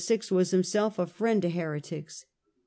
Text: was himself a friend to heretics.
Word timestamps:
was 0.31 0.49
himself 0.49 0.97
a 0.97 1.05
friend 1.05 1.43
to 1.43 1.49
heretics. 1.51 2.25